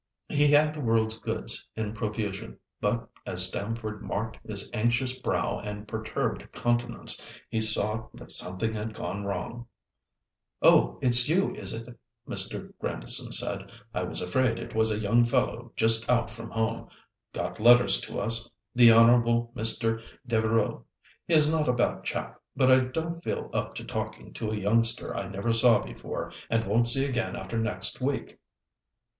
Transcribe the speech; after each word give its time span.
He 0.29 0.47
had 0.47 0.73
the 0.73 0.79
world's 0.81 1.19
goods 1.19 1.67
in 1.75 1.93
profusion, 1.93 2.57
but 2.79 3.07
as 3.27 3.47
Stamford 3.47 4.01
marked 4.01 4.39
his 4.43 4.67
anxious 4.73 5.15
brow 5.15 5.59
and 5.59 5.87
perturbed 5.87 6.51
countenance, 6.51 7.39
he 7.51 7.61
saw 7.61 8.07
that 8.15 8.31
something 8.31 8.73
had 8.73 8.95
gone 8.95 9.25
wrong. 9.25 9.67
"Oh, 10.63 10.97
it's 11.03 11.29
you, 11.29 11.53
is 11.53 11.71
it?" 11.71 11.95
Mr. 12.27 12.73
Grandison 12.79 13.31
said. 13.31 13.71
"I 13.93 14.01
was 14.01 14.21
afraid 14.21 14.57
it 14.57 14.73
was 14.73 14.89
a 14.89 14.97
young 14.97 15.23
fellow 15.23 15.71
just 15.75 16.09
out 16.09 16.31
from 16.31 16.49
home—got 16.49 17.59
letters 17.59 18.01
to 18.01 18.19
us—the 18.21 18.91
Honourable 18.91 19.51
Mr. 19.55 20.01
Devereux; 20.25 20.81
he's 21.27 21.47
not 21.47 21.69
a 21.69 21.73
bad 21.73 22.03
chap, 22.03 22.41
but 22.55 22.71
I 22.71 22.85
don't 22.85 23.23
feel 23.23 23.51
up 23.53 23.75
to 23.75 23.83
talking 23.85 24.33
to 24.33 24.49
a 24.49 24.55
youngster 24.57 25.15
I 25.15 25.29
never 25.29 25.53
saw 25.53 25.77
before 25.77 26.33
and 26.49 26.65
won't 26.65 26.87
see 26.87 27.05
again 27.05 27.35
after 27.35 27.59
next 27.59 28.01
week. 28.01 28.39